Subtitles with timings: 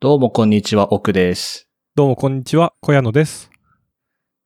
[0.00, 1.66] どうもこんにちは、奥です。
[1.96, 3.50] どうもこんにちは、小屋野です。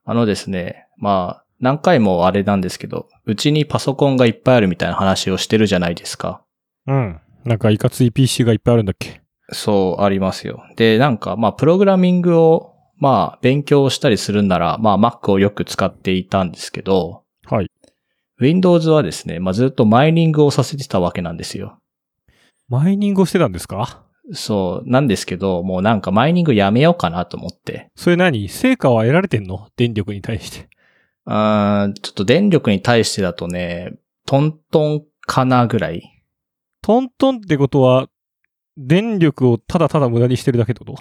[0.02, 6.42] あのですね、まあ、何回もあれなんですけど、うちにパソコンがいっぱいあるみたいな話をしてるじゃないですか。
[6.86, 7.20] うん。
[7.44, 9.20] なんかいかつい PC がいっぱいあるんだっけ？
[9.52, 10.64] そう、ありますよ。
[10.76, 17.70] で、なんか、まあ、プログラミングを、まあ、勉強したりするんなら、まあ、Mac をよく使っていたんですけど、はい。
[18.40, 21.78] Windows はですね、まあ、ずっとマイニングをさせてたわけなんですよ。
[22.68, 24.01] マイニングをしてたんですか？
[24.32, 27.90] そう、なんですけど、もうなんかマイニングやめようかなと思って。
[27.96, 28.48] それ何？
[28.48, 29.68] 成果は得られてんの？
[29.76, 30.68] 電力に対して。
[31.24, 33.94] あーちょっと電力に対してだとね、
[34.26, 36.22] トントンかなぐらい。
[36.82, 38.08] トントンってことは、
[38.76, 40.96] 電力をただただ無駄にしてるだけってこ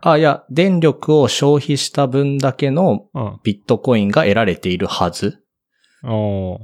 [0.00, 5.44] あ、いや、電力を消費した分だけのとビットコインが得られているはず。
[6.04, 6.58] うん。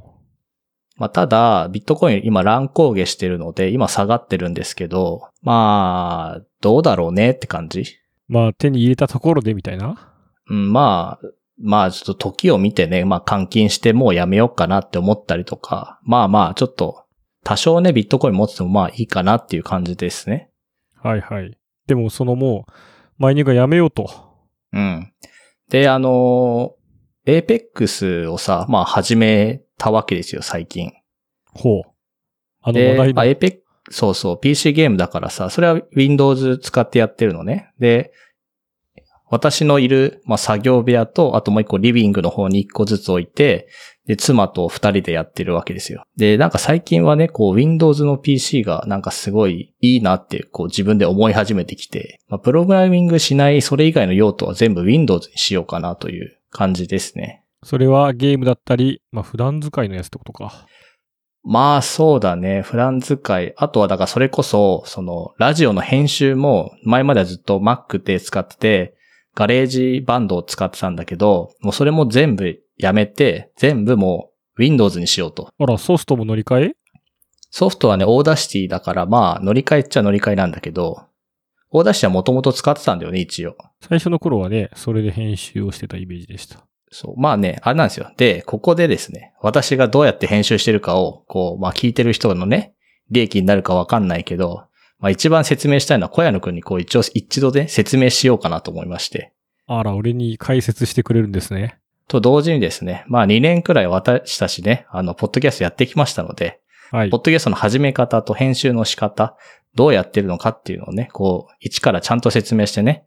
[0.96, 7.84] まあ、ただ、ビットコイン今乱高下してるので、今下がってるんですけど、まあ、どうだろうねって感じ？
[8.28, 10.14] まあ手に入れたところでみたいな？
[10.48, 11.26] うん、まあ、
[11.60, 17.04] まあちょっと時を見てね、まあ換金してもうやめようかなって思ったりとか、まあまあちょっと、
[17.42, 20.50] 多少ね、ビットコイン持っててもまあいいかなっていう感じですね。
[21.02, 21.58] はいはい。
[21.86, 22.72] でもそのもう、
[23.18, 24.10] マイニングがやめようと。
[24.72, 25.12] うん。
[25.68, 26.83] で、あの、エー
[27.42, 30.92] ペックスをさ、まあ始めたわけですよ、最近。
[31.54, 31.82] ほう。
[32.62, 33.32] あので話題、の。
[33.34, 37.72] ーペック、そうそう、PC ゲームだからさ、それは Windows 使ってやってるのね。
[37.78, 38.12] で、
[39.30, 43.68] 私のいる、まあ、作業部屋と、あともう一個リビングの方に一個ずつ置いて、
[44.06, 46.04] で、妻と二人でやってるわけですよ。
[46.16, 57.44] で、なんか最近はね、こう、Windows の PC がなんかすごいいいなって、こう、自分で思い始めてきて、まあ、プログラミングしないそれ以外の用途は全部 Windows にしようかなという感じですね。
[57.64, 60.66] それはゲームだったり、まあ普段使いのやつってことか。
[61.42, 62.62] まあそうだね。
[62.62, 63.54] 普段使い。
[63.58, 68.94] あとはだからそれこそ、その、ラジオの編集も、前まではずっと Mac で使ってて、
[69.34, 75.50] GarageBandを使ってたんだけど、もうそれも全部やめて、全部もう Windows にしようと。
[75.58, 76.76] あら、ソフトも乗り換え？
[77.50, 81.02] ソフトはね、 Audacityだから、まあ乗り換えっちゃ乗り換えなんだけど、
[81.76, 83.56] Audacityはもともと使ってたんだよね、一応。
[83.82, 86.64] 最初の頃はね、それで編集をしてたイメージでした。
[86.92, 87.20] そう。
[87.20, 88.12] まあね、あれなんですよ。
[88.16, 92.74] で、ここでですね、私がどうやって編集してるかを、こう、まあ聞いてる人のね、
[93.10, 94.66] 利益になるかわかんないけど、
[95.00, 99.32] まあ一番説明したいのは小屋野くんにこう一応一度で説明しようかなと思いまして。
[99.66, 101.80] あら、俺に解説してくれるんですね。
[102.06, 106.60] と同時にですね、まあ2年くらい私たちね、あの、ポッドキャストやってきましたので、
[106.92, 107.24] はいポッド。
[107.24, 109.36] キャストの始め方と編集の仕方、
[109.74, 113.04] どうやってるのかっていうのをね、こう、一からちゃんと説明してね、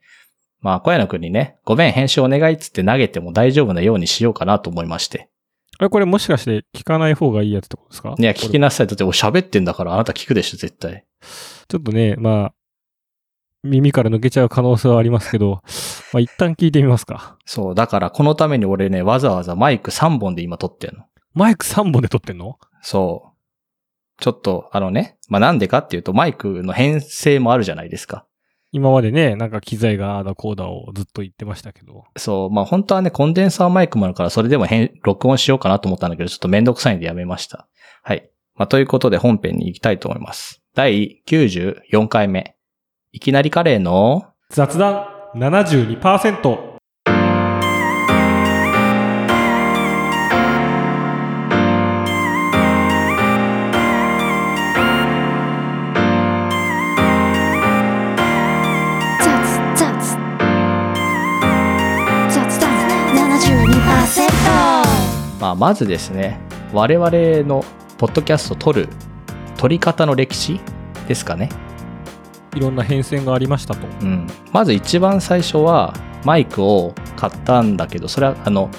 [0.59, 5.29] まあ小屋野くんにね、ごめん、編集お願いっつって投げても大丈夫なようにしようかなと思いまして。
[5.79, 8.15] あれ、これもしかして聞かない方がいいやつってことですか？
[8.17, 8.87] いや、聞きなさい。
[8.87, 11.05] だって俺喋ってんだからあなた聞くでしょ、絶対。
[11.67, 12.53] ちょっとね、まあ、
[13.63, 15.61] 耳から抜けちゃう可能性はありますけど、
[16.13, 17.37] まあ一旦聞いてみますか。
[17.45, 21.03] そう、だからこのために俺ね、わざわざマイク3本で今撮ってんの。
[21.33, 22.57] マイク3本で撮ってんの？
[22.81, 23.36] そう。
[24.19, 28.25] ちょっと、あのね、まあ、なんでかっていうと、マイクの編成もあるじゃないですか。
[28.71, 32.03] 今までね、なんか機材がああだこうだをずっと言ってましたけど。
[32.17, 37.67] そう、まあ、本当はね、コンデンサーマイクもあるから、それでも編、録音しようかなと思ったんだけど、ちょっとめんどくさいんでやめました。
[38.03, 38.29] はい。
[38.55, 40.61] まあ、ということで本編に行きたいと思います。
[40.73, 42.55] 第94回目。
[43.11, 46.66] いきなりカレーの、雑談72%。
[65.39, 66.39] まあ、まずですね、
[66.73, 67.09] 我々
[67.47, 67.63] の
[67.97, 68.89] ポッドキャスト撮る、
[69.57, 70.59] 撮り方の歴史
[71.07, 71.49] ですかね。
[72.55, 73.87] いろんな変遷がありましたと。
[74.01, 74.27] うん。
[74.51, 75.93] まず一番最初は、
[76.23, 78.69] マイクを買ったんだけど、それはあの、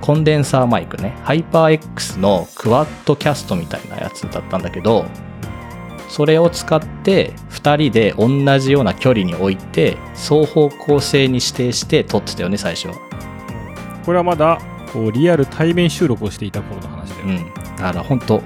[0.00, 5.04] コンデンサーマイクね、ハイパー X のクワッドキャストみたいなやつだったんだけど、
[6.08, 12.94] それを使って2人で同じような距離に置いて、双方向性に指定して撮ってたよね、最初は。
[14.04, 14.60] これはまだ、
[14.92, 17.26] こう、リアル対面収録をしていた頃の話だよ。
[17.26, 17.54] うん。
[17.76, 18.42] だから本当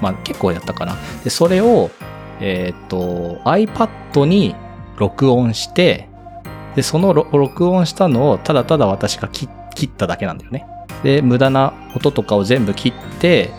[0.00, 0.96] まあ結構やったかな。
[1.24, 1.90] で、それを、
[2.40, 4.54] えーっと、iPad に
[4.96, 6.08] 録音して、
[6.76, 10.66] で、そのろ録音したのをただただ私が切切っただけなんだよね。
[11.02, 13.50] で、無駄な音とかを全部切って、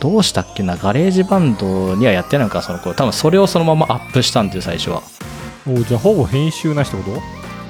[0.00, 2.94] どうしたっけな、 GarageBandにはやってないのか、その頃。
[2.94, 5.02] 多分それをそのままアップしたんだよ、最初は。
[5.66, 7.10] おじゃあほぼ編集なしってこ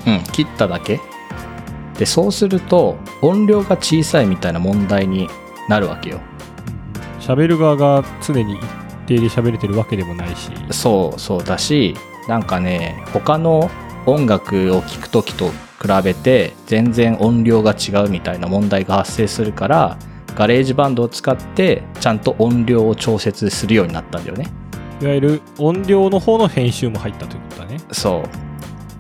[0.05, 0.11] と？
[0.11, 1.01] うん、切っただけ。
[1.99, 5.29] で、そうすると、音量が小さいみたいな問題に
[5.69, 6.21] なるわけよ。
[7.21, 8.61] 喋る側が常に一
[9.07, 10.51] 定で喋れてるわけでもないし。
[10.71, 11.97] そうそうだし、
[12.29, 13.71] なんかね、他の
[14.07, 19.99] 音楽を聴くときと比べて全然音量が違うみたいな問題が発生するから、
[20.37, 24.49] GarageBandを使ってちゃんと音量を調節するようになったんだよね。
[25.01, 27.79] いわゆる音量の方の編集も入ったということだね。
[27.93, 28.46] そう。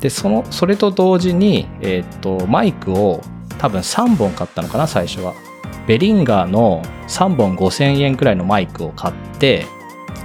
[0.00, 3.20] で、その、それと同時に、えーっと、マイクを
[3.58, 5.34] 多分3本買ったのかな、最初は。
[5.86, 9.66] ベリンガーの3本5000円くらいのマイクを買って、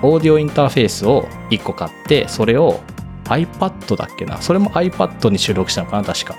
[0.01, 2.79] オーディオインターフェースを1個買って、それを
[3.25, 4.41] iPad だっけな。
[4.41, 6.35] それも iPad に収録したのかな、確か。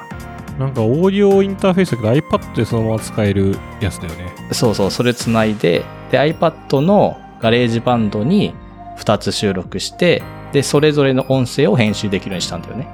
[0.58, 4.32] なんかオーディオインターフェースだけど iPad でそのまま使えるやつだよね。
[4.52, 8.54] そうそう、それつないで、で、iPad の GarageBandに
[8.98, 12.88] 2つ収録して、で、それぞれの音声を編集できるようにしたんだよね。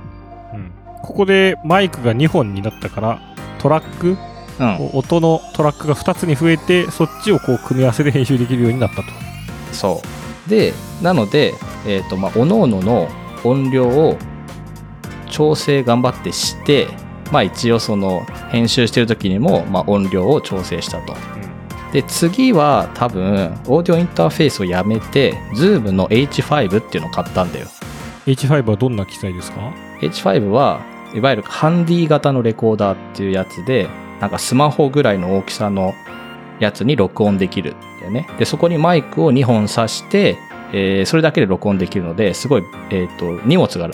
[0.98, 1.06] うん。
[1.06, 3.20] ここでマイクが2本になったから、
[3.58, 4.16] トラック、
[4.58, 4.90] うん。
[4.92, 9.02] 音のトラックが2つに増えて、そっちをこう組み合わせで編集できるようになったと。
[9.72, 10.02] そ
[10.46, 10.50] う。
[10.50, 10.72] で、
[11.02, 11.54] なので、
[11.86, 13.08] えっ、と、まあ、各々の
[13.44, 14.16] 音量を
[15.28, 16.88] 調整頑張ってして、
[17.30, 21.14] まあ一応その編集してる時にも、まあ音量を調整したと。
[21.92, 27.66] で、次は多分、オーディオインターフェースをやめて、Zoom の H5 っていうのを買ったんだよ。
[28.28, 30.84] H5 はどんな機材ですか？H5 は、
[31.14, 33.88] いわゆるハンディ型のレコーダーっていうやつで、
[34.20, 35.94] なんかスマホぐらいの大きさの
[36.60, 38.28] やつに録音できるんだよね。
[38.38, 40.36] で、そこにマイクを2本挿して、
[40.72, 43.88] えーそれだけで録音できるので、すごい、えっ、と、荷物が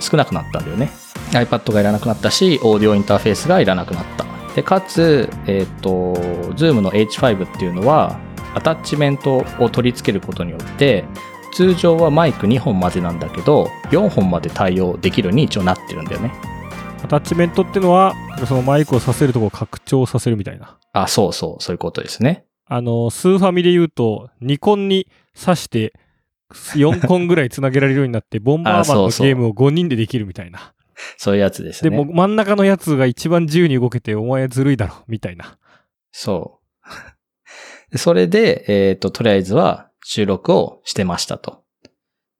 [0.00, 0.90] 少なくなったんだよね。
[1.32, 4.24] iPad がいらなくなったし、オーディオインターフェースがいらなくなった。
[4.54, 6.14] で、かつ、えっ、と、
[6.54, 8.18] Zoom の H5 っていうのは、
[8.54, 11.04] アタッチメントを取り付けることによって、
[11.54, 16.32] 通常はマイク2本までなんだけど、4本まで対応できるように一応なってるんだよね。
[17.04, 18.12] アタッチメントってのは、
[18.48, 20.76] そのマイクをさせるとこを拡張させるみたいな。
[20.92, 22.44] あ、そうそう、そういうことですね。
[22.66, 25.06] あの、スーファミで言うと、ニコンに
[25.36, 25.92] 挿して、
[26.74, 30.74] 4コンぐらい繋げられるようになって、 ボンバーマンのゲームを5人でできるみたいな。
[31.18, 31.96] そういうやつですで、ね。
[31.96, 35.56] もう真ん中のやつが一番自由に動けて、お前ずるいだろ、みたいな。
[36.10, 37.92] そう。
[37.92, 41.64] で それで、えっ、と、とりあえずは収録をしてましたと。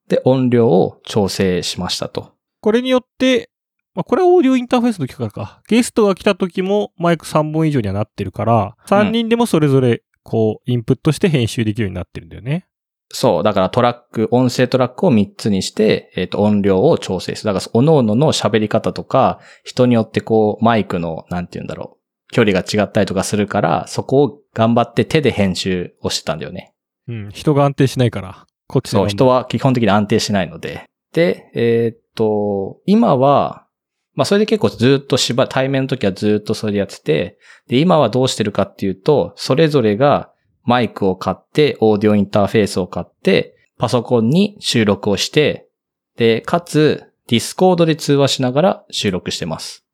[0.09, 2.33] で、音量を調整しましたと。
[2.61, 3.51] これによって、
[3.95, 5.63] まあ、これはオーディオインターフェースの企画か。
[5.67, 12.67] ゲストが来た時もマイク3本以上にはなってるから、3人でもそれぞれ、こう、インプットして編集できるようになってるんだよね。
[13.11, 13.43] そう。
[13.43, 17.55] だからトラック、音声トラックを3つにして、えっ、と、音量を調整する。
[17.55, 21.99] だから、おののの喋り方とか、人によってこう、マイクの、なんて言うんだろ
[22.31, 22.33] う。
[22.33, 26.74] 距離が違ったりとかするから、そこを頑張って手で編集をしてたんだよね。
[27.09, 27.31] うん。
[27.31, 30.85] 人が安定しないから、こっちでそう、人は基本的に安定しないので。
[31.13, 33.67] で、えーっと、今は、
[34.15, 40.31] まあそれで結構ずっとしば、対面の時はずっとそれでやってて、で、今はどうしてるかっていうと、それぞれが
[40.65, 45.69] マイクを買って、オーディオインターフェースを買って、パソコンに収録をして、
[46.17, 49.85] で、かつ、 Discordで通話しながら収録してます。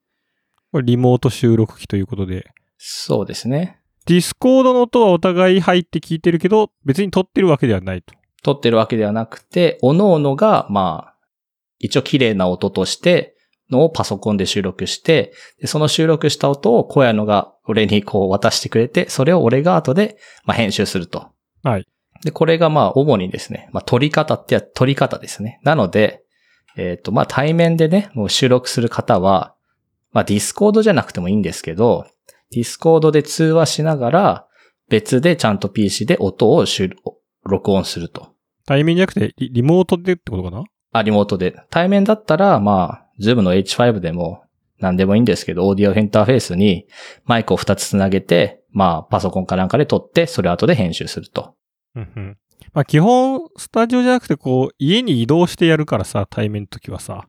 [0.72, 2.50] これリモート収録期ということで。
[2.76, 3.79] そうですね。
[4.06, 8.14] Discordの音はお互い入って聞いてるけど、別に録ってるわけではないと。
[8.42, 11.14] 録ってるわけではなくて、各々が、まあ、
[11.78, 13.36] 一応綺麗な音として、
[13.70, 21.28] のをパソコンで収録して、でその収録した音を各々が俺にこう渡してくれて、それを俺が後で、まあ、編集すると。
[21.62, 21.86] はい。
[22.24, 25.60] で、これがまあ主にですね、まあ撮り方ってや、撮り方ですね。
[25.62, 26.22] なので、
[26.76, 29.54] えっ、と、まあ対面でね、もう収録する方は、
[30.12, 32.06] まあ Discord じゃなくてもいいんですけど、
[32.50, 34.46] Discord で通話しながら、
[34.88, 36.90] 別でちゃんと PC で音を収
[37.44, 38.34] 録音すると。
[38.66, 40.64] 対面じゃなくてリリモートでってことかな？
[40.92, 41.54] あ、リモートで。
[41.70, 44.42] 対面だったら、まあ、Zoom の H5 でも
[44.78, 46.86] 何でもいいんですけど、オーディオインターフェースに
[47.24, 51.54] マイクを2つつなげて、まあ、パソコンかなんかで撮って、それを後で編集すると。
[51.94, 52.38] うんうん。
[52.72, 57.26] まあ基本、スタジオじゃなくてこう、家に移動してやるからさ、対面の時はさ。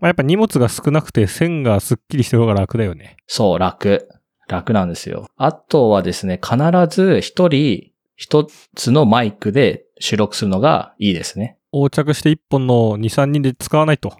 [0.00, 3.16] まあやっぱ荷物が少なくて線がスッキリしてる方が楽だよね。
[3.26, 4.08] そう、楽。
[4.48, 5.28] 楽なんですよ。
[5.36, 6.56] あとはですね、必
[6.88, 11.58] ず一人一つのマイクで収録するのがいいですね。
[11.72, 14.16] 横着して1本の2、3人で使わないと。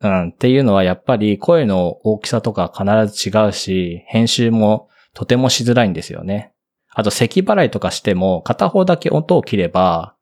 [0.00, 0.28] うん。
[0.28, 6.52] っていうのはやっぱり声の大きさとか必ず違うし、編集もとてもしづらいんですよね。
[6.90, 10.14] あと咳払いとかしても片方だけ音を切れば、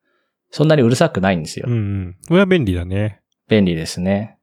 [0.51, 1.75] そんなにうるさくないんですようん。
[1.75, 2.17] うん。
[2.29, 3.21] これは便利だね。
[3.49, 4.39] 便利ですね。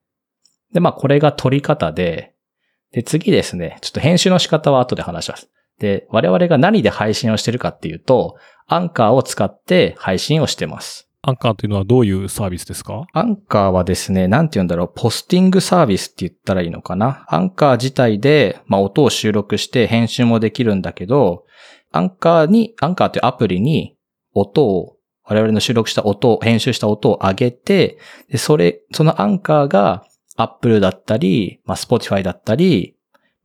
[0.74, 2.33] で、まあこれが撮り方で、
[2.93, 5.50] で、次ですね、ちょっと編集の仕方は後で話します。
[5.79, 11.09] で、我々が何で配信をしてるかっていうと、アンカーを使って配信をしてます。
[11.23, 13.05] アンカーというのはどういうサービスですか？
[13.13, 17.25] アンカーはですね、なんて言うんだろう、ポスティングサービスって言ったらいいのかな。
[17.29, 21.45] アンカー自体で、まあ音を収録して編集もできるんだけど、
[21.91, 23.95] アンカーに、アンカーというアプリに
[24.33, 27.97] 音を我々の収録した音を、編集した音を上げて、
[28.29, 30.05] で、それ、そのアンカーが
[30.38, 32.96] Apple だったり、まあ、Spotify だったり、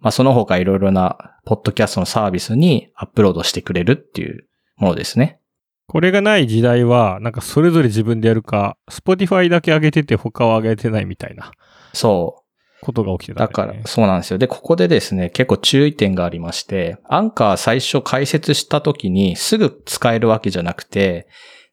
[0.01, 5.41] まあ、その他いろいろな、ポッドキャストのサービスにアップロードしてくれるっていうものですね。
[5.87, 11.53] これがない時代は、なんかそれぞれ自分でやるか、Spotify だけ上げてて他は上げてないみたいな
[11.95, 12.49] そう。
[12.81, 14.39] ことが起きてたんだからそうなんですよ。
[14.39, 21.27] で、ここでですね、結構注意点がありまして、アンカー最初解説した時にすぐ使えるわけじゃなくて、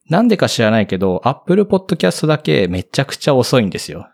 [0.09, 4.07] なんでか知らないけど、Apple Podcast だけめちゃくちゃ遅いんですよ。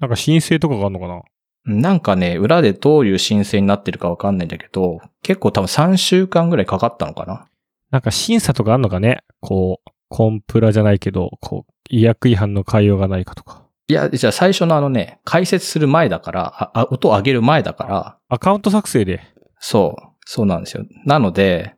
[0.00, 1.22] なんか申請とかがあるのかな？
[1.64, 7.46] なんかね、裏でどういう申請になってるかわかんないんだけど、結構多分3週間ぐらいかかったのかな？
[7.90, 9.24] なんか審査とかあんのかね？
[9.40, 13.64] こう、コンプラじゃないけど、こう、違約違反の対応がないかとか。
[13.88, 19.20] いや、じゃあ最初のあのね、解説する前だから、ああ音を上げる前だから、アカウント作成で。
[19.58, 20.84] そう、そうなんですよ。
[21.04, 21.74] なので、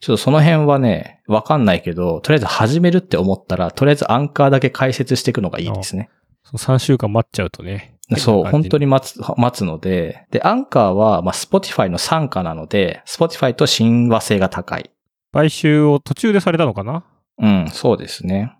[0.00, 6.08] ちょっとその辺はね、わかんないけど、とりあえず始めるって思ったら、とりあえずアンカーだけ解説していくのがいいですね。
[6.56, 7.96] その3週間待っちゃうとね。
[8.16, 8.86] そう、本当に。
[8.86, 14.90] に待つ、待つので、で、アンカーは、まあ、Spotify の参加なので、Spotify と親和性が高い。
[15.32, 17.04] 買収を途中でされたのかな？
[17.38, 18.52] うん、そうですね。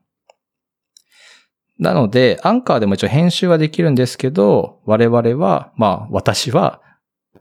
[1.80, 6.80] なので、アンカーでも一応編集はできるんですけど、我々は、まあ、私は、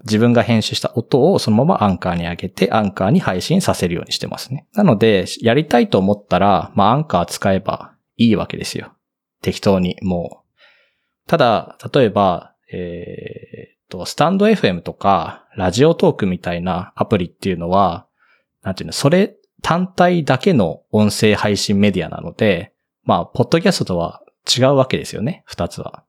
[0.05, 4.65] 自分が編集した音をそのままアンカーに上げて、アンカーに配信させるようにしてますね。
[4.73, 8.93] なので、やりたいと思ったら、まあ、アンカー使えばいいわけですよ。
[9.41, 10.38] 適当に、もう。
[11.29, 18.07] ただ、例えば、えーっと、スタンド FM とか、ラジオトークみたいなアプリっていうのは、
[18.63, 26.03] なんていうの、それ単体だけの音声配信メディアなので、まあ、ポッドキャストとは違うわけですよね、二つは。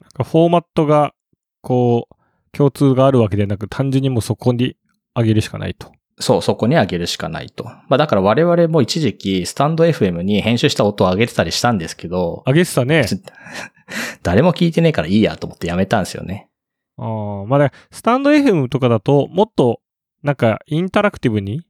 [0.00, 1.12] なんかフォーマットが、
[1.60, 4.78] こう、共通があるわけではなく、単純にもうそこに
[5.14, 5.92] 上げるしかないと。
[6.18, 7.64] そう、そこに上げるしかないと。
[7.64, 13.04] まあだから我々も一時期スタンド FM に編集した音を上げてたりしたんですけど、上げてたね。
[14.22, 16.48] 誰も聞いてねえからいいやと思ってやめたんですよね。
[16.96, 19.80] ああ、まあね、スタンド FM とかだと、もっと、
[20.22, 21.62] なんか、インタラクティブに、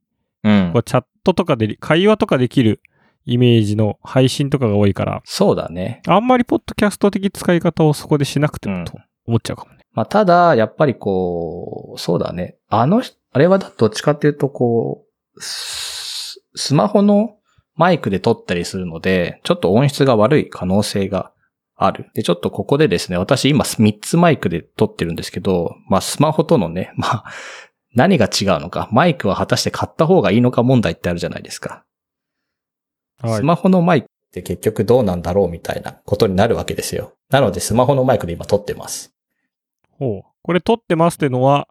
[0.45, 0.83] うんこう、。
[0.83, 2.81] チャットとかで、会話とかできる
[3.25, 6.03] イメージの配信とかが多いから、そうだね。
[6.07, 9.79] あんまりポッドキャスト的使い方をそこでしなくてもと思っちゃうかもね。
[9.93, 12.57] まあただ、やっぱりこう、そうだね。
[12.69, 17.37] あの人、あれはどっちかっていうとこう、ススマホの
[17.75, 21.33] マイクで撮ったりするので、ちょっと音質が悪い可能性が
[21.75, 22.11] ある。
[22.15, 27.25] で、ちょっとここでですね、私今3つマイクで撮ってるんですけど、まあスマホとのね、 まあ、
[27.93, 31.85] 何が違うのか、マイクは果たして買った方がいいのか問題ってあるじゃないですか。
[33.21, 33.43] はいス。
[33.43, 37.15] マホのマイクって結局どうなんだろうみたいなことになるわけですよ。
[37.31, 39.13] なのでスマホのマイクで今撮ってます。
[39.99, 40.23] ほう。
[40.43, 41.67] これ撮ってますってのは、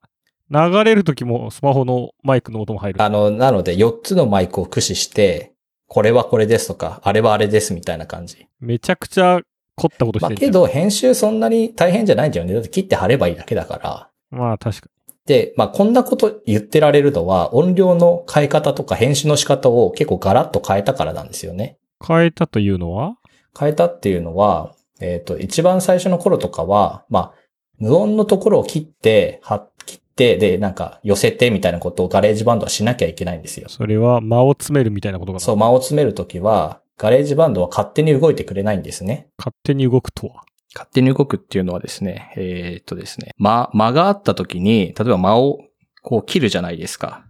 [0.49, 3.01] 流れる時もスマホのマイクの音も入る。
[3.01, 5.53] あの、なので4つのマイクを駆使して、
[5.87, 8.47] これはこれですとか、あれはあれですみたいな感じ。
[8.59, 9.41] めちゃくちゃ
[9.75, 10.51] 凝ったことしまあてるじゃん。
[10.51, 12.53] けど編集そんなに大変じゃないんだよね。
[12.53, 14.09] だって切って貼ればいいだけだから。
[14.31, 14.87] まあ確か
[15.25, 21.77] で、まあこんなこと言ってられるのは音量の変え方とか編集の仕方を結構ガラッと変えたからなんですよね。
[21.99, 22.07] に。
[22.07, 23.15] 変えたというのは？
[23.57, 27.33] 変えたっていうのは、えっ、と、一番最初の頃とかは、まあ、
[27.77, 33.69] 無音のところを切って、は切って、で、なんか寄せてみたいなことを GarageBand はしなきゃいけないんですよ。
[33.69, 35.39] それは間を詰めるみたいなことかな？
[35.39, 39.29] そう、間を詰めるときは、 GarageBand は勝手に動いてくれないんですね。
[39.37, 40.43] 勝手に動くとは？
[40.75, 45.59] 勝手に動くっていうのはですね、えーっとですね、間、間があったときに、例えば間を
[46.01, 47.25] こう切るじゃないですか。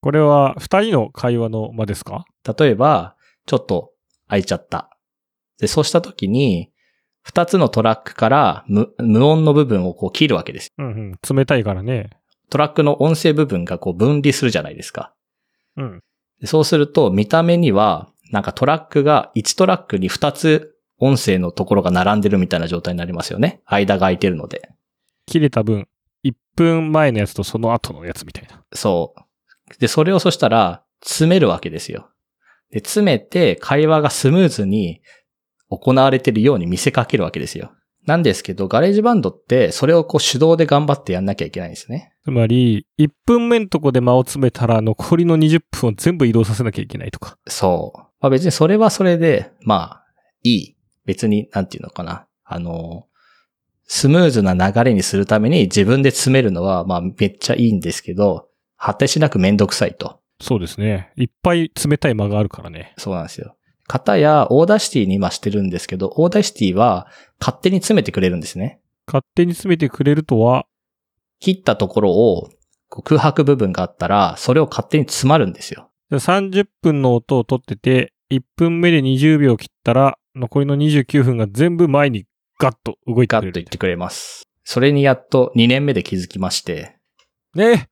[0.00, 2.24] これは二人の会話の間ですか？
[2.58, 3.92] 例えば、ちょっと
[4.28, 4.90] 空いちゃった。
[5.58, 6.70] で、そうしたときに、
[7.28, 10.72] 二つのトラックから無無音の部分をこう切るわけです。
[10.78, 11.36] うんうん。
[11.36, 12.08] 冷たいからね。
[12.48, 15.12] トラックの音声部分がこう分離するじゃないですか。
[15.76, 16.02] うん。
[16.40, 23.60] でそうすると、見た目には、なんかトラックが、1トラックに2つ音声のところが並んでるみたいな状態になりますよね。
[23.66, 24.70] 間が空いてるので。
[25.26, 25.86] 切れた分、
[26.24, 28.64] 1分前のやつとその後のやつみたいな。
[28.72, 29.78] そう。
[29.78, 32.08] で、それをそしたら、詰めるわけですよ。
[32.70, 35.02] で、詰めて会話がスムーズに
[35.70, 37.72] 行われてるように見せかけるわけですよ。
[38.06, 42.14] なんですけど、 GarageBand って、それをこう手動で頑張ってやんなきゃいけないんですね。
[42.24, 47.36] つまり、1分目のとこで間を詰めたら残りの20分を全部移動させなきゃいけないとか。
[47.46, 47.98] そう。
[48.20, 50.04] まあ別にそれはそれで、まあ、
[50.42, 50.76] いい。
[51.04, 52.26] 別に、なんていうのかな。
[52.44, 53.06] あの、
[53.84, 58.48] スムーズな流れにするために自分で詰めるのは、まあめっちゃいいんですけど、
[58.78, 60.20] 果てしなくめんどくさいと。
[60.40, 61.12] そうですね。
[61.16, 62.94] いっぱい詰めたい間があるからね。
[62.96, 63.56] そうなんですよ。
[63.88, 67.08] 方や Auda city に今してるんですけど、 Audacity は
[67.40, 68.80] 勝手に詰めてくれるんですね。
[69.06, 70.66] 勝手に詰めてくれるとは、
[71.40, 72.50] 切ったところを
[73.04, 75.90] 空白部分があったら、それを勝手に詰まるんですよ。
[76.10, 82.26] じゃあ30分の音を取ってて、1分目で20秒切ったら、残りの29分が全部前に
[82.58, 83.52] ガッと動いてガくれる。
[83.52, 84.42] ッと言ってくれます。
[84.64, 86.98] それにやっと2年目で気づきまして。
[87.54, 87.88] ね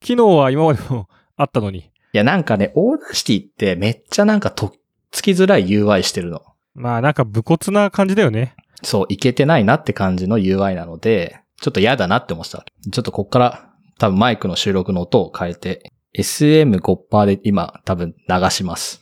[0.00, 1.78] 機能は今までもあったのに。
[1.78, 4.72] いや、なんかね、 Audacity ってめっちゃなんかとっ
[5.10, 6.42] つきづらい UI してるの。
[6.74, 8.54] まあなんか武骨な感じだよね。
[8.82, 12.64] そういけてないなって感じの UI なので、ちょっと嫌だなって思ってた。
[12.90, 19.00] ちょっとこっから多分マイクの収録の音を変えて、 SM58 で今多分流します。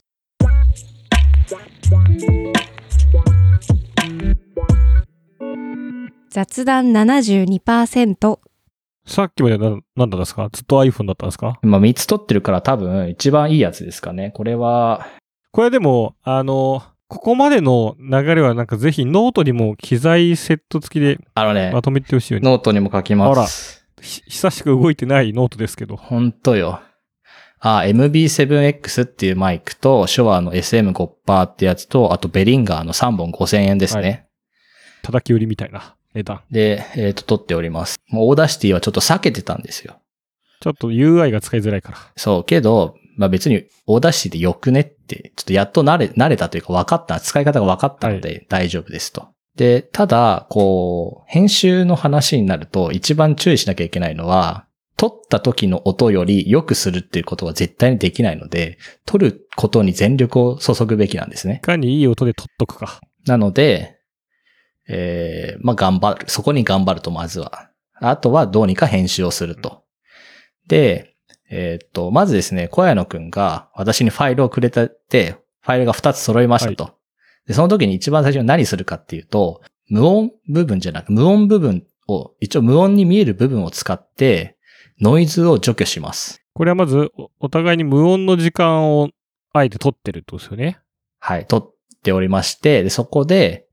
[6.31, 8.39] 雑談72%
[9.07, 10.49] さっきまでな、なんだったんですか？
[10.51, 11.59] ずっと iPhone だったんですか？
[11.63, 14.31] 今3つ撮ってるから多分一番いいやつですかね。
[14.31, 15.07] これは、
[15.55, 22.45] これでも、あの、ここまでの流れはなんかぜひノートにも機材セット付きであのね、まとめてほしいよね。
[22.45, 23.87] ノートにも書きます。
[24.01, 25.95] ひ久しく動いてないノートですけど。
[25.95, 26.81] ほんとよ。
[27.61, 34.27] あ、 MV7X っていうマイクと、 Shure の SM58 ってやつと、あと Behringer の3本5000円ですね。
[35.03, 36.41] は叩き売りみたいな値段。
[36.51, 38.01] で、えっ、と、撮っております。
[38.09, 40.01] もう Au dacity はちょっと避けてたんですよ。
[40.59, 41.99] ちょっと UI が使いづらいから。
[42.17, 49.29] そう、けど、まあ別に Audacity でよくねって、ちょっとやっと慣れ、慣れたというか分かった、使い方が分かったので大丈夫ですと。
[49.57, 54.67] で、ただ、こう、編集の話になると一番注意しなきゃいけないのは、
[54.97, 61.67] 撮った時の音より良くするっていうことは絶対にできないので、撮ることに全力を注ぐべきなんですねい。
[61.67, 63.01] かにいい音で撮っとくか。
[63.27, 63.97] なので、
[64.89, 66.25] えー、まあ頑張る。
[66.29, 67.71] そこに頑張ると、まずは。
[67.95, 69.83] あとはどうにか編集をすると。
[70.69, 71.14] で、
[71.51, 76.95] えーっと、まずですね、小谷野くんが私にファイルをくれたって、ファイルが2つ揃いましたと。
[77.47, 84.57] で、その時に一番最初に何するかっていうと、無音部分じゃなく、無音部分を、一応無音に見える部分を使って、
[85.01, 86.43] ノイズを除去します。
[86.55, 89.11] これはまずお、お互いに無音の時間を
[89.53, 90.79] あえて撮ってるってことですよね？
[91.19, 91.73] はい、撮っ
[92.03, 93.67] ておりまして、で、そこで、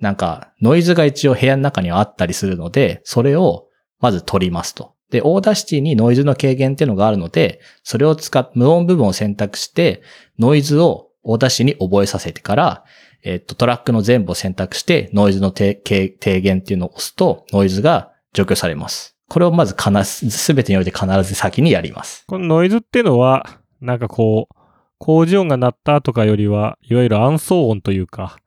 [0.00, 3.68] なんか、ノイズが一応部屋の中にはあったりするので、それを
[4.00, 4.94] まず取りますと。
[5.10, 10.02] で、 Audacity にノイズの軽減っていうのがあるので、それを使っ、無音部分を選択して、
[10.38, 12.84] ノイズを Audacity に覚えさせてから、
[13.22, 19.16] えっと、トラックの全部を選択して、ノイズの低減っていうのを押すと、ノイズが除去されます。
[19.28, 19.90] これをまず必
[20.26, 22.24] ず、すべてにおいて必ず先にやります。
[22.26, 24.54] このノイズっていうのは、なんかこう、
[24.98, 28.38] 工事音が鳴ったとかよりは、いわゆる暗騒音というか、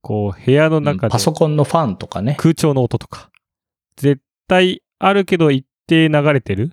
[0.00, 2.36] こう、部屋の中でパソコンのファンとかね。
[2.38, 3.30] 空調の音とか、
[3.96, 6.72] 絶対あるけど一定流れてる？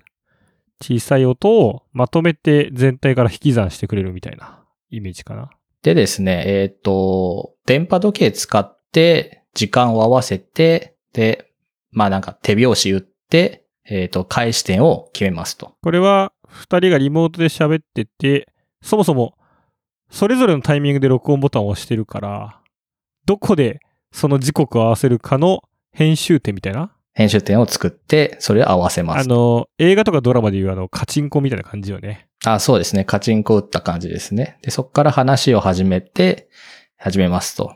[0.80, 5.50] 小さい音をまとめて全体から引き算してくれるみたいなイメージかな。
[5.82, 11.52] でですね、えっ、と、電波時計使って、時間を合わせて、で、
[11.90, 15.74] まあなんか手拍子打って、えっ、と、開始点を決めますと。
[15.82, 18.48] これは二人がリモートで喋ってて、
[18.80, 19.34] そもそも
[20.12, 22.60] それぞれのタイミングで録音ボタンを押してるから、
[23.24, 23.80] どこで
[24.12, 26.91] その時刻を合わせるかの編集点みたいな。
[27.14, 29.24] 編集点を作って、それを合わせます。
[29.24, 32.28] あの、映画とかドラマでいうあの、カチンコみたいな感じよね。
[32.44, 33.04] あ、そうですね。
[33.04, 34.58] カチンコ打った感じですね。
[34.62, 36.48] で、そこから話を始めて、
[36.96, 37.74] 始めますと。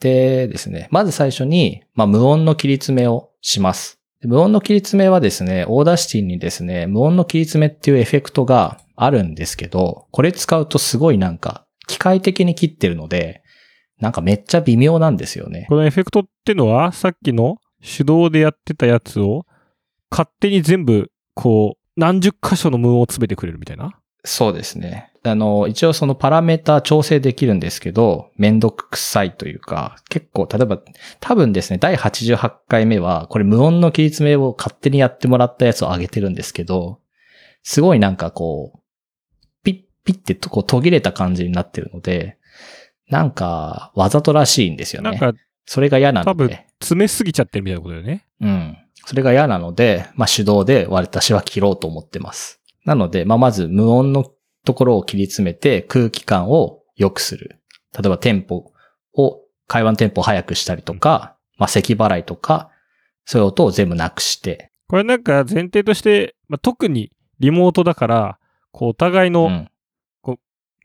[0.00, 3.98] でですね、まず最初に、まあ、無音の切り詰めをします。
[4.20, 13.42] で無音の切り詰めはですね、 Audacity にですね、無音の切り詰めっていうエフェクトがあるんですけど、これ使うとすごいなんか、機械的に切ってるので、
[14.00, 15.66] なんかめっちゃ微妙なんですよね。
[15.68, 19.46] このエフェクトってのは、さっきの手動でやってたやつを、
[20.10, 23.92] 勝手に全部、こう、何十箇所の無音を詰めてくれるみたいな？
[24.24, 25.12] そうですね。
[25.22, 30.80] あの、一応そのパラメータ調整できるんですけど、めんどくさいというか、結構、例えば、
[31.20, 37.00] 多分ですね、第88回目は、これ無音の切り詰めを勝手にやってもらったやつを上げてるんですけど、
[37.62, 38.78] すごいなんかこう、
[39.64, 42.36] ピッ、ピッてとこう途切れた感じになってるので、
[43.08, 45.10] なんか、わざとらしいんですよね。
[45.10, 48.26] なんか、それが嫌な多分ので。、詰めすぎちゃってるみたいなことだよね。
[48.40, 48.78] うん。
[49.04, 52.60] それが嫌なので、まあ手動で私は切ろうと思ってます。
[52.84, 54.30] なので、まあまず無音の
[54.64, 57.60] ところを切り詰めて空気感を良くする。
[57.92, 58.72] 例えばテンポ
[59.14, 62.70] を、会話のテンポを速くしたりとか、まあ咳払いとか、
[63.24, 64.70] そういう音を全部なくして。
[64.88, 68.38] これなんか前提として、まあ、特にリモートだから、
[68.70, 69.70] こう、お互いうの、ん。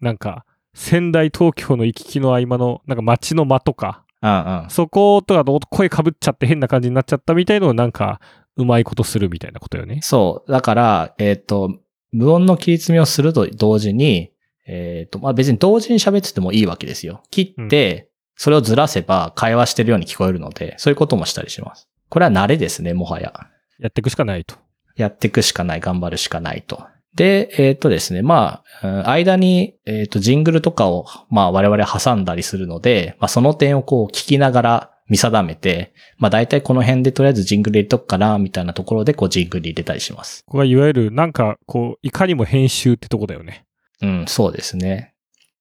[0.01, 4.69] なんか、仙台東京の行き来の合間の、なんか街の間とか、うんうん。
[4.69, 8.19] そことかの声かぶっちゃって変な感じになっちゃったみたいのをなんか、
[8.57, 9.99] うまいことするみたいなことよね。
[10.03, 10.51] そう。
[10.51, 11.79] だから、えっ、と、
[12.11, 14.31] 無音の切り詰めをすると同時に、
[14.67, 17.23] えっ、と、まあ別に同時に喋っててもいいわけですよ。
[17.31, 21.87] 切って、それをずらせば会話してるように聞こえるので、そういうこともしたりします。
[22.09, 23.33] これは慣れですね、もはや。
[23.79, 24.55] やっていくしかないと。
[24.95, 40.43] やっていくしかない、頑張るしかないとで、えっ、とですね、まあ、うん間に、えっ、と、ジングルとかを、まあ、我々挟んだりするので、まあ、その点をこう、聞きながら見定めて、まあ、大体この辺でとりあえずジングル入れとくかな、みたいなところで、こう、ジングル入れたりします。
[40.45, 43.65] ここがいわゆる、なんか、こう、いかにも編集ってとこだよね。
[44.01, 45.13] うん、そうですね。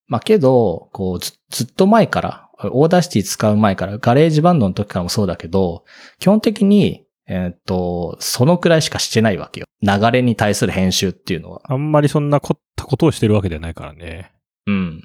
[0.06, 5.84] まあ、けど、こう、ずずっと前から、 Audacity 使う前から、 GarageBand の時からもそうだけど、
[6.20, 9.66] 基本的に、えっ、と、そのくらいしかしてないわけよ。
[9.82, 11.62] 流れに対する編集っていうのは。
[11.64, 14.32] あんまりそんな凝ったことをしてるわけではないからね。
[14.66, 15.04] うん。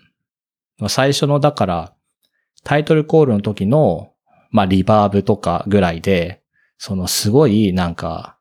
[0.80, 1.94] まあ最初の、だから、
[2.64, 4.14] タイトルコールの時の、
[4.50, 6.42] まあ、リバーブとかぐらいで、
[6.80, 8.40] そのすごいなんか、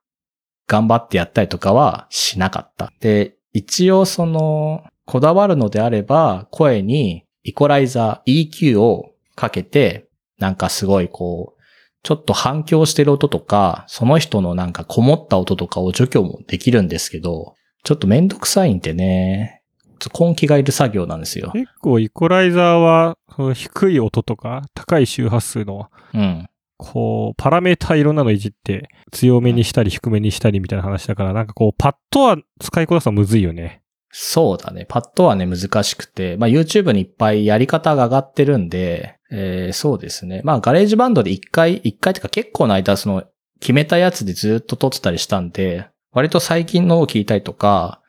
[0.67, 2.91] 頑張ってやったりとかはしなかった。
[3.01, 11.64] で、一応その、こだわるのであれば、声にイコライザー EQ をかけて、なんかすごいこう、
[12.05, 19.63] ちょっと反響してる音とか、その人のなんかこもった音とかを除去もできるんですけど、ちょっとめんどくさいんでね、
[19.99, 21.51] ちょっと根気がいる作業なんですよ。
[21.55, 23.17] 結構イコライザーは、
[23.55, 26.47] 低い音とか、高い周波数の、うん。
[26.77, 33.81] こう、パラメータいろんなのいじって、強めにしたり低めにしたりみたいな話だから、なんかこう、パッとは使いこなすのはむずいよね。
[34.17, 34.87] そうだね。
[34.89, 40.41] パッとはね、難しくて、まあ YouTube にいっぱいやり方が上がってるんで、えーそうですね。
[40.45, 43.25] まあ GarageBand で一回、一回っていうか結構の間その
[43.59, 48.01] 決めたやつでずっと撮ってたりしたんで、割と最近のを聞いたりとか、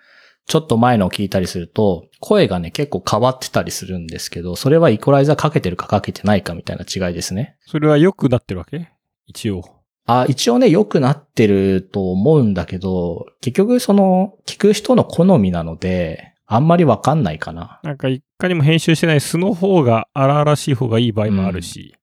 [0.46, 7.58] ちょっと前のを聞いたりすると、声がね、結構変わってたりするんですけど、それはイコライザーかけてるかかけてないかみたいな違いですね。
[7.66, 8.90] それは良くなってるわけ？
[9.26, 9.64] 一応。
[10.08, 17.80] あ、一応ね、良くなってると思うんだけど、結局その、聞く人の好みなので、あんまりわかんないかな。
[17.84, 21.96] なんかいかにも編集してない素の方が荒々しい方がいい場合もあるし。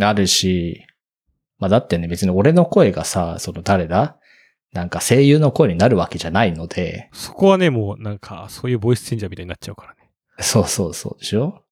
[0.00, 0.84] あるし、
[1.58, 4.16] まあだってね、別に俺の声がさ、その誰だ？
[4.72, 10.10] なんか声優の声になるわけじゃないので、そこはね、もうなんか、そういうボイスチェンジャーみたいになっちゃうからね。
[10.40, 11.62] そうそうそうでしょ？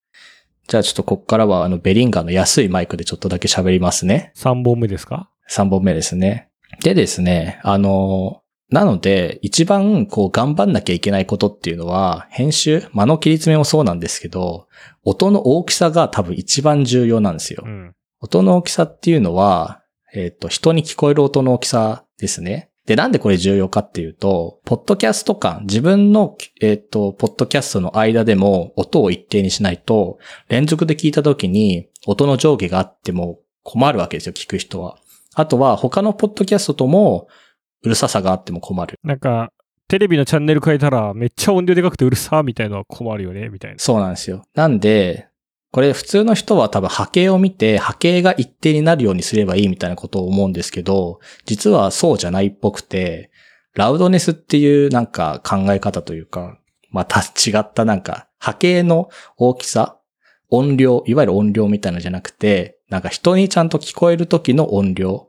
[0.68, 4.32] じゃあちょっとこっからはあのベリンガーの安いマイクでちょっとだけ喋りますね。
[4.36, 6.50] 3本目ですか？3本目ですね。
[6.82, 14.68] でですね、あの、なので、一番こう頑張んなきゃいけないことっていうのは、編集、間の切り詰めもそうなんですけど、
[15.04, 17.62] 音の大きさが多分一番重要なんですよ。
[17.64, 17.94] うん。
[18.20, 22.67] 音の大きさっていうのは、えっ、と、人に聞こえる音の大きさですね。
[22.88, 34.96] で、なんでこれ重要かっていうと、ポッドキャスト間、自分の、えっ、と、ポッドキャストの間でも音を一定にしないと、連続で聞いた時に音の上下があっても困るわけですよ、聞く人は。
[35.34, 37.28] あとは、他のポッドキャストとも、
[37.82, 38.98] うるささがあっても困る。
[39.04, 39.52] なんか、
[39.86, 43.78] テレビのチャンネル変えたらめっちゃ音量でかくてうるさみたいのは困るよね、みたいな。
[43.78, 44.44] そうなんですよ。
[44.54, 45.27] なんで、
[45.70, 53.30] これ普通の人は多分波形を見て波形が一定になるようにすればいいみたいなことを思うんですけど、実はそうじゃないっぽくて、
[53.74, 56.58] ラウドネスっていうなんか考え方というか、
[56.90, 59.98] また違ったなんか波形の大きさ、
[60.48, 65.28] 音量、いわゆる音量みたいなのじゃなくて、なんか人にちゃんと聞こえる時の音量。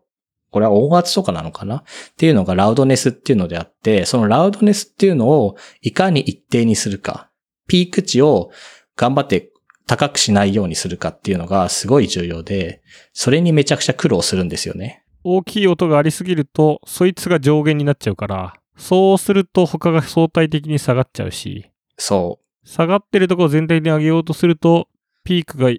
[0.52, 1.75] これは音圧とかなのかな？
[1.75, 1.84] っ
[2.17, 7.30] ていうのがラウドネスっていうのであって、そのラウドネスっていうのをいかに一定にするか。
[7.67, 8.49] ピーク値を
[8.95, 9.49] 頑張って
[9.89, 15.04] 高くしないようにするかっていうのがすごい重要で、それにめちゃくちゃ苦労するんですよね。
[15.23, 24.88] 大きい音がありすぎると、そいつが上限になっちゃうから、そうすると他が相対的に下がっちゃうし、そ下がってるとこ全体に上げようとすると、
[25.23, 25.71] ピークが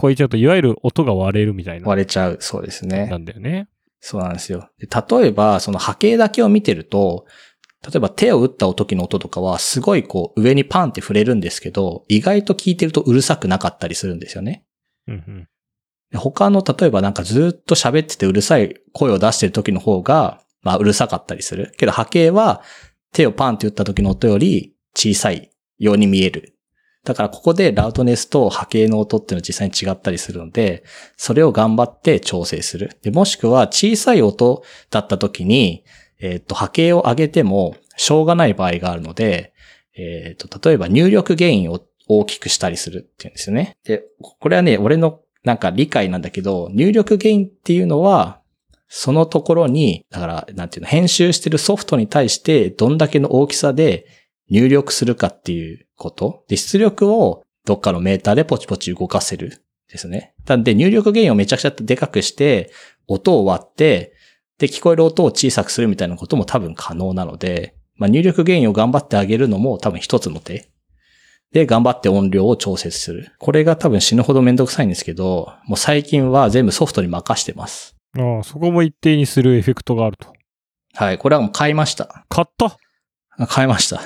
[0.00, 1.88] 超えちゃうと、いわゆる音が割れるみたいうな。
[1.88, 2.38] 割れちゃう。
[2.40, 3.04] そうですね。
[3.04, 3.68] なんだよね。
[4.00, 4.70] そうなんですよ。
[4.78, 7.26] で例えば、その波形だけを見てると、
[7.84, 14.64] 例えば手を打った時の音とかはすごいこう上にパンって触れるんですけど、意外と聞いてるとうるさくなかったりするんですよね。
[15.06, 15.48] うんうん。
[16.10, 21.72] で他の、例えばなんかずっと喋っててうるさい声を出してる時の方が、まあうるさかったりする。
[21.76, 22.62] けど波形は
[23.12, 26.58] 手をパンって打った時の音より小さいように見える。
[27.04, 30.84] だからここでラウドネスと波形の音っていうのは実際に違ったりするので、
[31.16, 32.98] それを頑張って調整する。
[33.02, 35.84] で、もしくは小さい音だった時に、
[36.20, 39.52] えっ、と、波形を上げてもしょうがない場合があるので、
[39.96, 43.76] えっ、と、例えば入力ゲインを大きくしたりするっていうんですよね。
[43.84, 48.40] で、これはね、俺のなんか理解なんだけど、入力ゲインっていうのは、
[48.88, 54.06] そのところに、だから、なんていうの、編集してるソフトに対して、どんだけの大きさで
[54.48, 56.44] 入力するかっていうこと。
[56.48, 59.62] で、出力をどっかのメーターでポチポチ動かせる。
[59.90, 60.34] ですね。
[60.46, 62.70] なんで、入力ゲインをめちゃくちゃでかくして、
[63.06, 64.12] 音を割って、
[64.58, 70.68] で、聞こえる音を小さくするみたいなことも多分可能なので、まあ、入力ゲインを頑張ってあげるのも多分一つの手。
[71.52, 73.32] で、頑張って音量を調節する。
[73.38, 77.96] これが多分死ぬほどめんどくさいんですけど、もう最近は全部ソフトに任してます。
[78.18, 80.32] ああ、そこも一定にするエフェクトがあると。
[80.94, 81.18] はい。
[81.18, 82.24] これはもう買いました。
[82.28, 82.76] 買った？
[83.38, 84.00] あ変えました。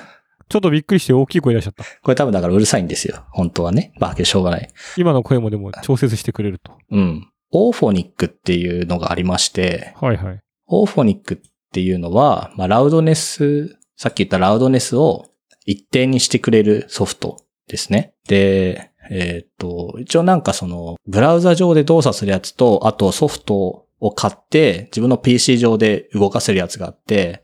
[0.49, 1.85] ちょっとびっくりして大きい声出しちゃった。
[1.85, 3.25] これ多分だからうるさいんですよ。
[3.31, 3.93] 本当はね。
[3.99, 4.69] まあ、けどしょうがない。
[4.97, 6.73] 今の声もでも調節してくれると。
[6.91, 7.29] うん。
[7.51, 10.42] オーフォニックっていうのがありまして、はいはい。
[10.73, 11.39] オーフォニックっ
[11.73, 15.27] ていうのは、まあ、ラウドネス、さっき言ったラウドネスを
[15.67, 18.15] 一定にしてくれるソフトですね。
[18.27, 27.43] で、えっ、と、一応なんかその、ブラウザ上で動作するやつと、あとソフトを買って、自分の PC 上で動かせるやつがあって、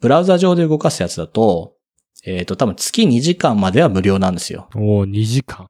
[0.00, 1.74] ブラウザ上で動かすやつだと、
[2.24, 4.68] えっ、と、多分月2時間までは無料なんですよ。
[4.74, 5.66] おー、2時間。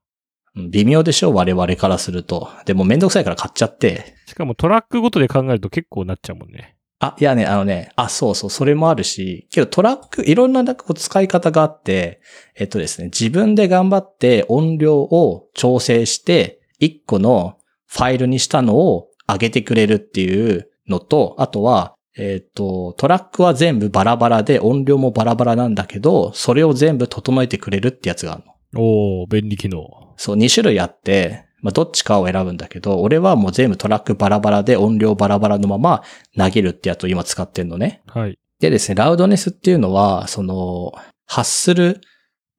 [0.57, 1.33] うん微妙でしょ？
[1.33, 2.49] 我々からすると。
[2.67, 6.77] でもめんどくさいから買っちゃって、しかもトラックごとで考えると結構なっちゃうもんね。
[7.03, 12.21] あ、いやね、あのね、あ、そうそう、それもあるし、けどトラック、いろんななんかこう使い方があって、
[12.57, 29.23] えっとですね、自分で頑張って音量を調整して、一個のファイルにしたのを上げてくれるっていうのと、あとは、えっと、トラックは全部バラバラで音量もバラバラなんだけど、それを全部整えてくれるってやつがあるの。
[29.23, 29.81] おー、便利機能。
[30.19, 36.03] そう、2種類あって、まあ、どっちかを選ぶんだけど、俺はもう全部トラックバラバラで音量バラバラのまま
[36.37, 38.03] 投げるってやつを今使ってんのね。
[38.07, 38.39] はい。
[38.61, 40.93] でですね、ラウドネスっていうのは、その、
[41.27, 42.01] 発する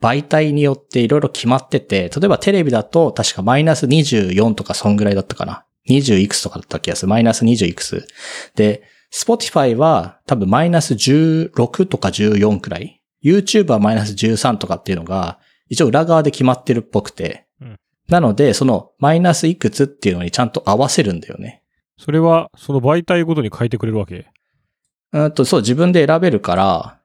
[0.01, 5.65] 媒体によっていろいろ決まってて、例えばテレビだと確かマイナス24とかそんぐらいだったかな。
[5.89, 7.09] 20いくつとかだった気がする。
[7.09, 8.07] マイナス20いくつ。
[8.55, 8.83] で、
[9.13, 13.01] Spotify は多分マイナス16とか14くらい。
[13.23, 17.45] YouTube はマイナス13とかっていうのが、一応裏側で決まってるっぽくて。
[18.11, 21.63] うんなので、そのマイナスいくつっていうのにちゃんと合わせるんだよね。
[21.97, 24.25] それは、その媒体ごとに変えてくれるわけ？
[25.13, 26.99] うんと、そう、自分で選べるから、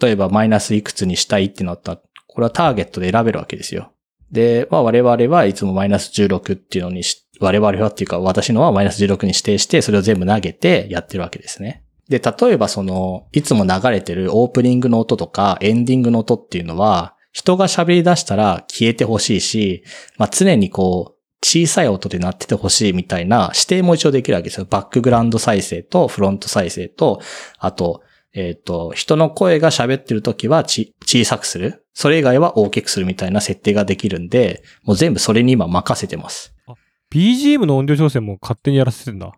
[0.00, 3.92] 例えばマイナスいくつにしたいってなったら、これはターゲットで選べるわけですよ。
[4.32, 11.84] で、まあ我々はいつもマイナス16っていうのにし、我々はっていうか私のはマイナス16に指定して、それを全部投げてやってるわけですね。
[12.08, 19.84] で、例えばその、いつも流れてるオープニングの音とかエンディングの音っていうのは、人が喋り出したら消えてほしいし、
[20.16, 24.66] まあ常にこう、小さい音で鳴っててほしいみたいな指定も一応できるわけですよ。
[24.70, 27.20] バックグラウンド再生とフロント再生と、
[27.58, 28.00] あと、
[28.32, 31.84] えっ、と、人の声が喋ってる時はち小さくする。
[31.92, 36.54] それ以外は大きくするみたいな設定ができるんで、もう全部それに今任せてます。
[37.12, 39.32] BGM の音量調整も勝手にやらせてるんだ。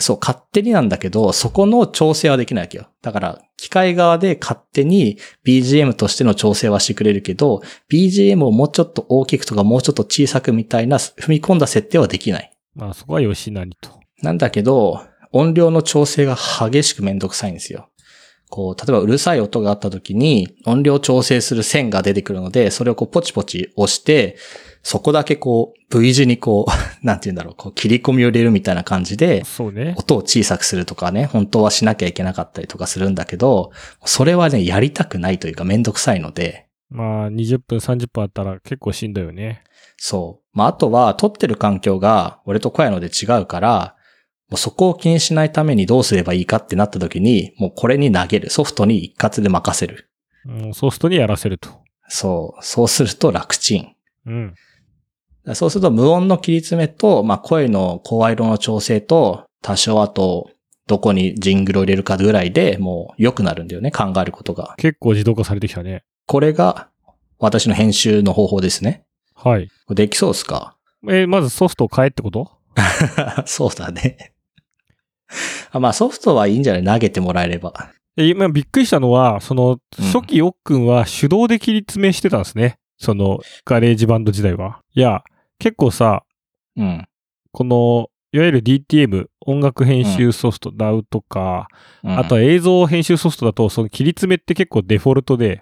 [0.00, 2.88] そう、勝手になんだけど、そこの調整はできないわけよ。
[3.02, 12.52] だから、機械側で勝手に BGM としての調整はしてくれるけど、BGM をもうちょっと大きくとかもうちょっと小さくみたいな踏み込んだ設定はできない。
[12.74, 13.90] まあそこはよしなにと。
[14.22, 17.88] なんだけど、音量の調整が激しくめんどくさいんですよ。
[18.48, 24.36] こう、例えばうるさい音があった時に音量調整する線が出てくるので、それをこうポチポチ押して、
[24.82, 26.72] そこだけこう V 字にこう、
[27.06, 29.94] なんて言うんだろう、こう切り込みを入れるみたいな感じで、そうね。
[29.96, 33.72] 音を小さくするとかね、本当はしなきゃいけなかったりとかするんだけど、
[34.04, 39.62] それはね、やりたくないというかめんどくさいので、まあ20分30分あったら結構しんどいよね。
[39.96, 40.56] そう。
[40.56, 43.96] まあ、あとは、撮ってる環境が、俺と小屋ので違うから、
[44.48, 48.50] もうそこを気にしないためにどうすればいいかってなった時に、もうこれに投げる。
[48.50, 50.10] ソフトに一括で任せる。
[50.46, 51.68] うん、ソフトにやらせると。
[52.08, 52.64] そう。
[52.64, 53.94] そうすると楽ちん。
[54.26, 54.54] うん。
[55.54, 60.50] そうすると無音の切り詰めと、まあ、声の声色の調整と、多少あと、
[60.86, 63.92] どこにジングルを入れるかぐらいでもう良くなるんだよね。
[63.92, 64.74] 考えることが。
[64.76, 66.02] 結構自動化されてきたね。
[66.26, 66.88] これが
[67.38, 69.04] 私の編集の方法ですね。
[69.36, 69.68] はい。
[69.86, 70.76] これできそうですか？
[71.08, 72.50] えーまずソフトを変えってこと？
[73.46, 74.32] そうだね。
[75.70, 76.84] あまあソフトはいいんじゃない？
[76.84, 77.90] 投げてもらえれば。
[78.16, 82.78] え今びっくりしたのは、その、うん初期おっくんは手動で切り詰めしてたんですね。
[82.98, 84.80] その、 GarageBand 時代は。
[84.94, 85.22] いや、
[85.60, 86.24] 結構さ、
[86.76, 87.06] うん。
[87.52, 91.68] この、いわゆる DTM、音楽編集ソフト、DAW とか、
[92.02, 95.60] うんあとは映像編集ソフトだと、その切り詰めって結構デフォルトで、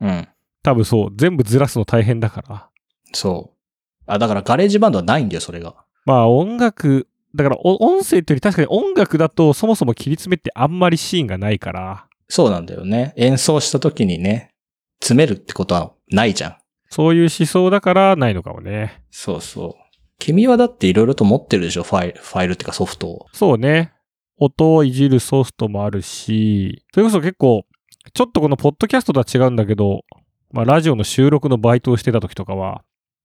[0.00, 0.28] うん。
[0.62, 2.68] 多分そう、全部ずらすの大変だから。
[3.12, 3.58] そう。
[4.06, 5.74] あ、だから GarageBand はないんだよ、それが。
[6.04, 13.14] まあ音楽、だからお音声というより確かに音楽だとそもそも切り詰めってあんまりシーンがないから、そうなんだよね。
[13.16, 14.52] 演奏した時にね、
[15.00, 16.56] 詰めるってことはないじゃん。
[16.92, 19.02] そういう思想だからないのかもね。
[19.10, 19.96] そうそう。
[20.18, 23.26] 君はだっていろいろと持ってるでしょ、ファイル、ファイルっていうかソフトを。
[23.32, 23.94] そうね。
[24.36, 27.64] 音をいじるソフトもあるし、それこそ結構、
[28.12, 30.02] ちょっとこのポッドキャストとは違うんだけど、
[30.50, 32.82] まあラジオの収録のバイトをしてた時とかは、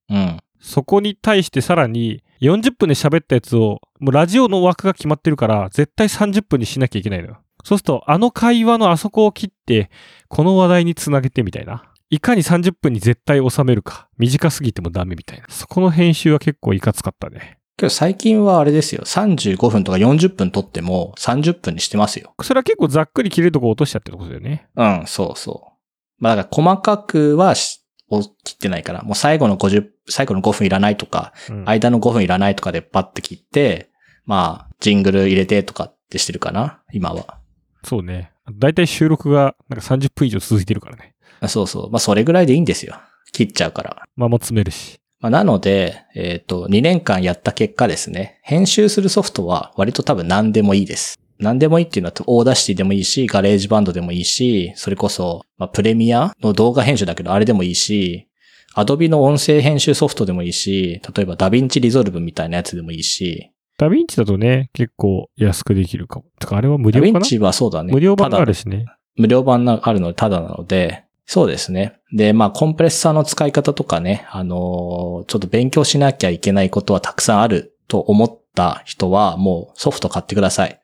[0.10, 0.39] うん。
[0.62, 7.39] そこに対してさらに40分で喋ったやつを、もうラジオの枠が決まってるから、絶対30分にしなきゃいけないのよ。
[7.65, 9.89] そうすると、あの会話のあそこを切って、
[10.30, 11.84] この話題につなげてみたいな。
[12.10, 14.10] いかに30分に絶対収めるか。
[14.17, 15.46] 短すぎてもダメみたいな。
[15.50, 17.58] そこの編集は結構いかつかったね。
[17.76, 19.04] けど最近はあれですよ。
[19.06, 22.34] 35分とか40分撮っても30分にしてますよ。
[22.41, 24.67] それは結構ざっくり切れるとこ落としちゃってることだよね。
[24.76, 25.74] うん、そうそ
[26.17, 33.91] まあだから細かくは切ってないから、もう最後の50、最後の5分いらないとか、うん間の5分いらないとかでパッて切って、
[34.26, 37.39] まあ、ジングル入れてとかってしてるかな、今は。
[37.84, 38.32] そうね。
[38.54, 41.15] だいたい収録がなんか30分以上続いてるからね。
[41.39, 41.91] あそうそう。
[41.91, 42.95] まあ、それぐらいでいいんですよ。
[43.32, 44.04] 切っちゃうから。
[44.15, 45.00] まあもう詰めるし。
[45.19, 51.19] まあ、なので、えっ、と、2年間やった結果ですね、編集するソフトは割と多分何でもいいです。
[51.39, 58.28] 何でもいいっていうのは、 Audacity でもいいし、 GarageBand でもいいし、それこそ、まあ、プレミアの動画編集だけど、あれでもいいし、
[58.74, 66.26] Adobe の音声編集ソフトでもいいし、例えば DaVinci Resolve みたいなやつでもいいし、ダヴィンチだとね、結構安くできるかも。
[66.39, 67.13] てかあれは無料かな？
[67.13, 67.91] ダヴィンチはそうだね。
[67.93, 68.86] 無料版があるしね。
[69.15, 72.00] 無料版があるのでただなので、そうですね。
[72.13, 80.80] で、まあ、コンプレッサーの使い方とかね、あのーちょっと勉強しなきゃいけないことはたくさんあると思った人は、もうソフト買ってください。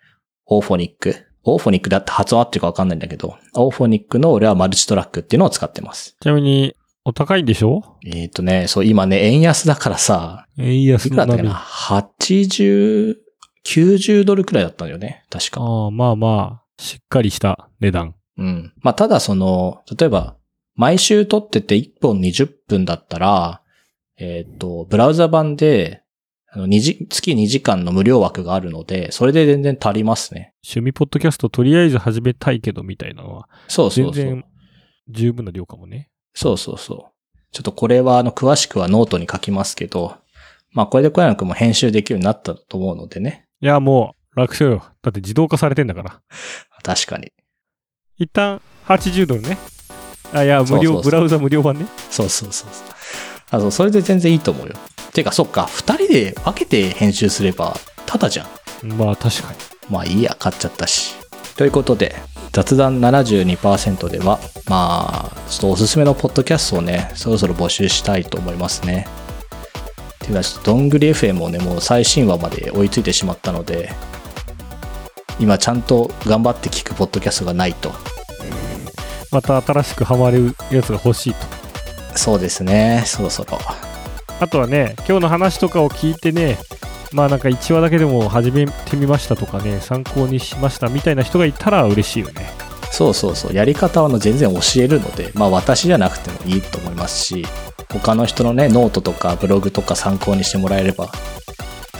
[0.46, 1.16] オーフォニック。
[1.46, 6.18] オーフォニックだって発音合ってるかわかんないんだけど、オーフォニックの俺はマルチトラックっていうのを使ってます。
[6.20, 6.76] ちなみに、
[7.06, 7.82] お高いんでしょ？
[8.06, 11.26] えっ、とね、そう、今ね、円安だからさ、円安いくら。
[11.26, 13.16] だったかな ?80、
[13.66, 15.24] 90ドルくらいだったんだよね。
[15.30, 15.62] 確か。
[15.62, 18.16] ああ、まあまあ、しっかりした値段。
[18.38, 18.74] うん。
[18.82, 20.36] まあ、ただその、例えば、
[20.76, 23.62] 毎週撮ってて1本20分だったら、
[24.18, 26.04] えっ、と、ブラウザ版で、
[26.52, 30.54] あの、2時、月2時間の無料枠があるので、それで全然足りますね。
[30.64, 34.14] 趣味ポッドキャストとりあえず始めたいけどみたいなのは、そうそうそう。
[34.14, 34.46] 全然
[35.10, 36.10] 十分な量かもね。
[36.34, 37.38] そうそうそう。
[37.52, 40.18] ちょっとこれは、あの、詳しくはノートに書きますけど、
[40.72, 43.48] まあ、これで小山くんも編集できるようになったと思うのでね。
[43.62, 44.84] いや、もう楽勝よ。
[45.02, 46.22] だって自動化されてんだから。
[46.84, 47.32] 確かに。
[48.24, 49.58] 一旦80ドルね。
[50.34, 51.86] あ、いや、無料、ブラウザ無料版ね。
[52.10, 52.88] そうそうそうそう。
[53.52, 54.76] あの、それで全然いいと思うよ。
[55.14, 58.48] てか、そっか、二人で分けて編集すれば、ただじゃ
[58.84, 58.94] ん。
[58.94, 59.58] まあ確かに。
[59.90, 61.14] まあいいや、買っちゃったし。
[61.56, 62.16] ということで、
[62.52, 69.08] 雑談72%では、まあ、ちょっとおすすめのポッドキャストをね、そろそろ募集したいと思いますね。
[70.16, 73.92] っていうのは、どんぐり FM をね、もう最新話まで追いついてしまったので、
[75.40, 77.92] 今ちゃんと頑張って聞くポッドキャストがないと。
[79.34, 81.40] また新しくハマるやつが欲しいと。
[82.16, 83.58] そうですね、そろそろ。
[84.40, 86.58] あとはね、今日の話とかを聞いてね、
[87.12, 92.46] まあなんか1話だけでも始めてみましたとかね、参考にしましたみたいな人がいたら嬉しいよね。
[92.92, 97.46] そうそうそう、やり方はあの全然教えるので、まあ私じゃなくてもいいと思いますし、
[97.92, 101.12] 他の人のね、ノートとかブログとか参考にしてもらえれば、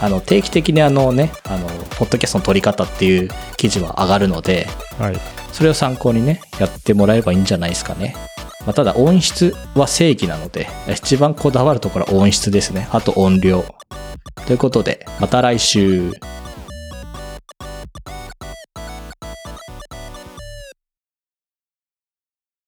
[0.00, 4.66] あの、定期的にあのね、あの、ポッドキャストの録り方っていう記事は上がるので、
[4.98, 5.16] はい。
[5.52, 8.16] それを参考にね、やってもらえればいいんじゃないですかね。
[8.66, 12.88] まあ、ただ音質は正義なので、一番こだわるところは音質ですね。
[12.92, 13.64] あと音量。
[14.46, 16.12] ということで、また来週。